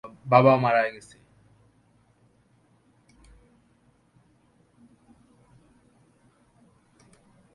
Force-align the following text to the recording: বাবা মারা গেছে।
বাবা 0.25 0.53
মারা 0.57 0.83
গেছে। 0.93 1.17